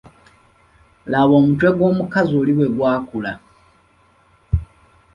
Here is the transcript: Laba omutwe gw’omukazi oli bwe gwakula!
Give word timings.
Laba 1.11 1.33
omutwe 1.39 1.69
gw’omukazi 1.77 2.33
oli 2.41 2.53
bwe 2.57 2.67
gwakula! 2.75 3.33